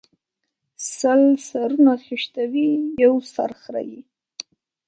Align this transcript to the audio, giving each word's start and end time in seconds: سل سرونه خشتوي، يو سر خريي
سل 0.95 1.21
سرونه 1.49 1.93
خشتوي، 2.05 2.71
يو 3.03 3.13
سر 3.33 3.51
خريي 3.61 3.99